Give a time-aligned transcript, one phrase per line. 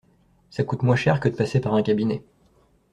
[0.49, 2.23] Ça coûte moins cher que de passer par un cabinet.